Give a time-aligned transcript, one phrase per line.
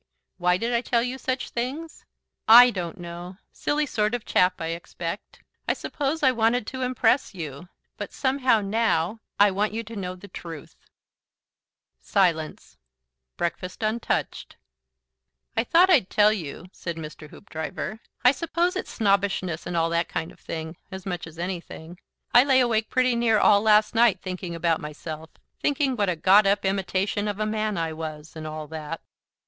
[0.39, 2.05] "Why did I tell you such things?
[2.47, 3.37] I don't know.
[3.51, 5.43] Silly sort of chap, I expect.
[5.67, 7.69] I suppose I wanted to impress you.
[7.97, 10.75] But somehow, now, I want you to know the truth."
[11.99, 12.77] Silence.
[13.37, 14.57] Breakfast untouched.
[15.55, 17.29] "I thought I'd tell you," said Mr.
[17.29, 17.99] Hoopdriver.
[18.25, 21.99] "I suppose it's snobbishness and all that kind of thing, as much as anything.
[22.33, 25.29] I lay awake pretty near all last night thinking about myself;
[25.59, 28.99] thinking what a got up imitation of a man I was, and all that."